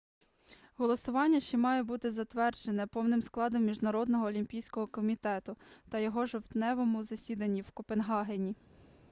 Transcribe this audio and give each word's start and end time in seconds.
голосування 0.77 1.39
ще 1.39 1.57
має 1.57 1.83
бути 1.83 2.11
затверджене 2.11 2.87
повним 2.87 3.21
складом 3.21 3.63
міжнародного 3.65 4.25
олімпійського 4.25 4.87
комітету 4.87 5.57
на 5.91 5.99
його 5.99 6.25
жовтневому 6.25 7.03
засіданні 7.03 7.61
в 7.61 7.71
копенгагені 7.71 8.55